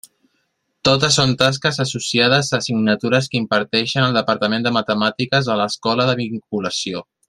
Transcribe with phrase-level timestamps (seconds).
[0.87, 6.21] Totes són tasques associades a assignatures que imparteix el departament de Matemàtiques a l'escola de
[6.27, 7.11] vinculació.